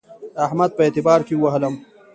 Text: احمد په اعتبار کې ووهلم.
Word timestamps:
احمد 0.45 0.69
په 0.75 0.81
اعتبار 0.85 1.19
کې 1.27 1.33
ووهلم. 1.35 1.75